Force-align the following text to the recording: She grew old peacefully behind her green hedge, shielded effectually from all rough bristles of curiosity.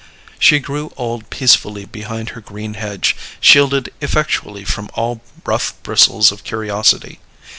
She 0.39 0.57
grew 0.57 0.91
old 0.97 1.29
peacefully 1.29 1.85
behind 1.85 2.29
her 2.29 2.41
green 2.41 2.73
hedge, 2.73 3.15
shielded 3.39 3.93
effectually 4.01 4.65
from 4.65 4.89
all 4.95 5.21
rough 5.45 5.75
bristles 5.83 6.31
of 6.31 6.43
curiosity. 6.43 7.19